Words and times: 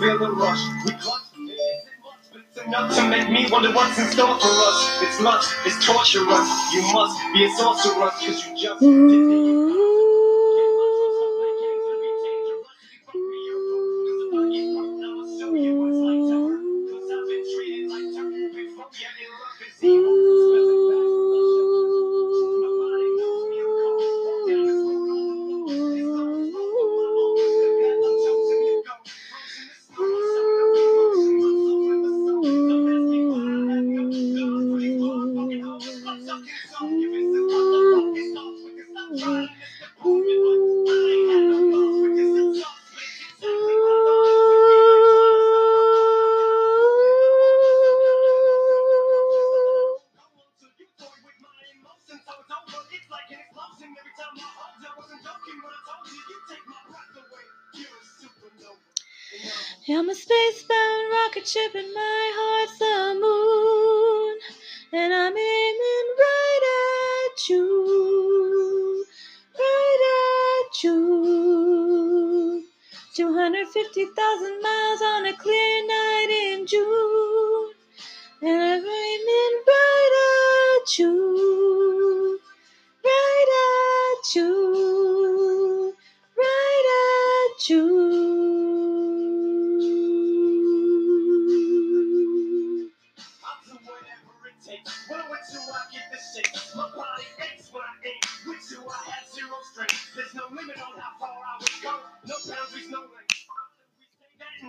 feel 0.00 0.18
the 0.18 0.30
rush. 0.32 0.60
We 0.84 0.92
clutch. 0.92 1.22
It's 2.34 2.66
enough 2.66 2.94
to 2.96 3.08
make 3.08 3.30
me 3.30 3.46
wonder 3.50 3.72
what's 3.72 3.98
in 3.98 4.06
store 4.12 4.38
for 4.38 4.46
us. 4.46 5.02
It's 5.02 5.20
lust, 5.20 5.54
it's 5.66 5.84
torturous. 5.86 6.74
You 6.74 6.82
must 6.92 7.20
be 7.32 7.44
a 7.44 7.50
sorceress, 7.56 8.14
cause 8.14 8.46
you 8.46 8.56
just 8.56 8.80
did 8.80 9.83
I'm 59.86 60.08
a 60.08 60.14
spacebound 60.14 61.10
rocket 61.12 61.46
ship 61.46 61.74
and 61.74 61.92
my 61.92 62.32
heart's 62.34 62.78
the 62.78 63.20
moon. 63.20 64.38
And 64.94 65.12
I'm 65.12 65.36
aiming 65.36 66.08
right 66.18 67.28
at 67.28 67.48
you. 67.50 69.04
Right 69.58 70.64
at 70.64 70.84
you. 70.84 72.64
250,000 73.14 74.62
miles 74.62 75.02
on 75.02 75.26
a 75.26 75.36
clear 75.36 75.86
night 75.86 76.30
in 76.30 76.66
June. 76.66 77.74
And 78.40 78.62
I'm 78.62 78.86
aiming 78.86 79.62
right 79.66 80.80
at 80.80 80.98
you. 80.98 82.40
Right 83.04 83.50
at 84.16 84.34
you. 84.34 85.94
Right 86.38 87.52
at 87.52 87.68
you. 87.68 87.93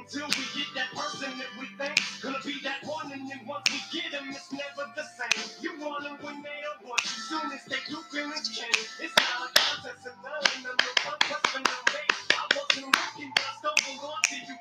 Until 0.06 0.30
we 0.38 0.46
get 0.54 0.70
that 0.78 0.94
person 0.94 1.34
that 1.42 1.50
we 1.58 1.66
think 1.82 1.98
gonna 2.22 2.38
be 2.46 2.62
that 2.62 2.78
one, 2.86 3.10
and 3.10 3.26
then 3.26 3.42
once 3.50 3.66
we 3.74 3.82
get 3.90 4.14
them, 4.14 4.30
it's 4.30 4.54
never 4.54 4.86
the 4.94 5.02
same. 5.02 5.42
You 5.66 5.82
want 5.82 6.06
them 6.06 6.22
when 6.22 6.46
they 6.46 6.60
don't 6.62 6.86
want 6.86 7.02
you. 7.02 7.26
Soon 7.26 7.50
as 7.50 7.66
they 7.66 7.82
do, 7.90 7.98
feelings 8.14 8.54
change. 8.54 8.86
It's 9.02 9.18
not 9.18 9.50
a 9.50 9.58
contest, 9.58 10.06
and 10.06 10.18
none, 10.22 10.46
and 10.46 10.70
I'm 10.70 10.78
no 10.78 10.92
contest 11.02 11.48
for 11.50 11.62
no 11.66 11.78
mate. 11.90 12.14
I 12.38 12.46
wasn't 12.54 12.86
looking, 12.94 13.32
but 13.34 13.50
I 13.50 13.54
stumbled 13.58 14.02
onto 14.06 14.36
you. 14.46 14.56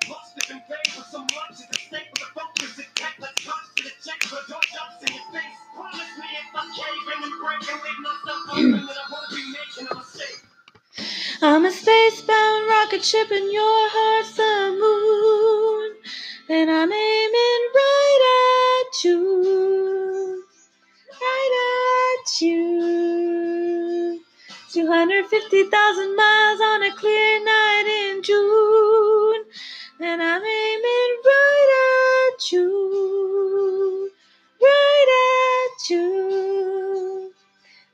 And 0.45 0.61
paid 0.69 0.89
for 0.93 1.05
some 1.13 1.27
lunch 1.37 1.61
at 1.61 1.69
the 1.73 1.79
steak 1.79 2.09
with 2.09 2.21
the 2.25 2.29
focus. 2.33 2.81
Kept 2.97 3.21
let's 3.21 3.45
touch 3.45 3.69
to 3.77 3.83
the 3.85 3.93
check 4.01 4.21
for 4.25 4.41
jumps 4.49 5.01
in 5.05 5.13
your 5.13 5.29
face. 5.29 5.61
Promise 5.77 6.13
me 6.21 6.29
if 6.41 6.57
I 6.57 6.63
cave 6.73 7.05
in 7.13 7.21
and 7.21 7.37
break 7.41 7.61
and 7.69 7.81
leave 7.85 8.01
myself 8.01 8.43
open, 8.49 8.89
I 8.89 9.05
won't 9.13 9.29
be 9.29 9.45
making 9.53 9.89
a 9.93 9.95
mistake. 9.95 10.41
I'm 11.43 11.65
a 11.65 11.71
spacebound 11.71 12.69
rocket 12.69 13.05
ship 13.05 13.31
and 13.31 13.53
your 13.53 13.89
heart's 13.93 14.39
a 14.39 14.73
moon. 14.81 15.14
And 16.47 16.71
I'm 16.71 16.93
aiming 16.93 17.71
right 17.75 18.85
at 18.85 19.03
you. 19.03 20.45
Right 21.19 22.19
at 22.21 22.41
you. 22.43 24.21
250,000 24.71 26.17
miles 26.17 26.61
on 26.61 26.83
a 26.83 26.95
clear 26.97 27.45
night 27.45 28.11
in 28.11 28.23
June. 28.23 29.45
And 30.01 30.23
I'm 30.23 30.45
aiming 30.45 31.17
right 31.25 32.33
at 32.37 32.53
you. 32.53 34.11
Right 34.61 35.71
at 35.73 35.91
you. 35.91 37.33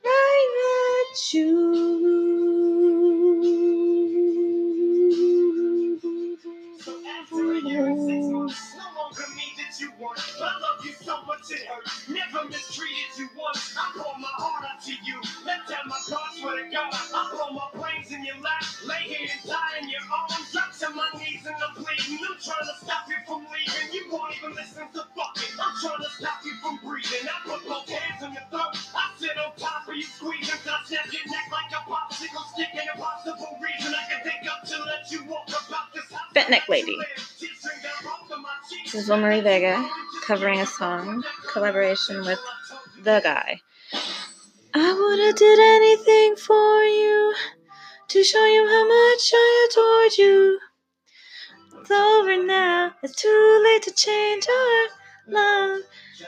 Right 0.04 1.08
at 1.12 1.34
won't 24.76 24.90
even 24.90 25.02
fucking. 25.16 25.54
I'm 25.60 25.74
trying 25.80 26.02
to 26.02 26.10
stop 26.10 26.40
you 26.44 26.54
from 26.62 26.78
breathing. 26.84 27.26
I 27.28 27.48
put 27.48 27.66
both 27.66 27.88
hands 27.88 28.22
on 28.22 28.32
your 28.32 28.42
throat. 28.50 28.76
I 28.94 29.10
sit 29.18 29.36
on 29.36 29.52
top 29.56 29.88
of 29.88 29.94
you 29.94 30.02
squeezing. 30.02 30.54
I 30.66 30.78
snap 30.86 31.06
your 31.12 31.26
neck 31.26 31.46
like 31.52 31.70
a 31.72 31.82
popsicle 31.88 32.44
stick. 32.52 32.68
An 32.74 32.88
impossible 32.94 33.58
reason 33.62 33.94
I 33.94 34.04
can 34.10 34.20
think 34.24 34.50
up 34.50 34.66
to 34.68 34.76
let 34.84 35.10
you 35.10 35.24
walk 35.24 35.48
about 35.48 35.92
this 35.94 36.10
house. 36.12 36.32
Fat 36.34 36.50
Neck 36.50 36.68
Lady. 36.68 36.98
This 38.84 38.94
is 38.94 39.08
Will 39.08 39.18
Marie 39.18 39.40
Vega 39.40 39.88
covering 40.26 40.60
a 40.60 40.66
song 40.66 41.24
collaboration 41.50 42.20
with 42.24 42.38
the 43.02 43.20
guy. 43.22 43.60
I 44.72 44.92
would 44.92 45.18
have 45.18 45.36
did 45.36 45.58
anything 45.58 46.36
for 46.36 46.82
you 46.82 47.34
to 48.08 48.24
show 48.24 48.44
you 48.46 48.66
how 48.66 48.86
much 48.86 49.30
I 49.32 49.68
adored 49.70 50.18
you. 50.18 50.58
It's 51.80 51.90
over 51.90 52.36
now. 52.44 52.92
It's 53.02 53.14
too 53.14 53.60
late 53.64 53.82
to 53.84 53.90
change 53.92 54.46
our 54.46 54.88
love. 55.28 55.80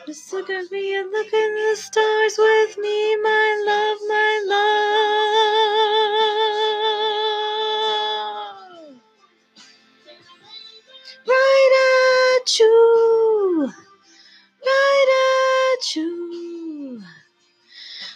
Just 0.07 0.33
look 0.33 0.49
at 0.49 0.71
me 0.73 0.97
and 0.97 1.11
look 1.11 1.31
in 1.31 1.55
the 1.55 1.77
stars 1.77 2.39
with 2.39 2.79
me, 2.79 3.17
my 3.17 3.63
love, 3.67 3.99
my 4.09 4.45
love. 4.47 4.63
Right 11.29 11.73
at 12.41 12.59
you, 12.59 13.73
right 14.65 15.09
at 15.77 15.97
you. 15.97 17.03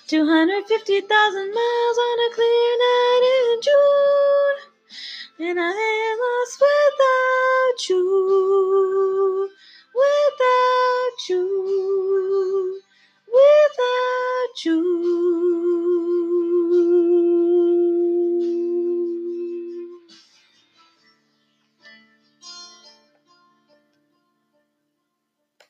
250,000 0.07 1.53
miles 1.53 1.99
on 1.99 2.19
a 2.19 2.35
clear 2.35 2.77
night 2.79 3.23
in 3.53 3.61
June 3.61 4.46
and 5.39 5.61
I 5.61 5.71
am 5.71 6.19
lost 6.25 6.63
without 6.63 7.89
you. 7.91 9.36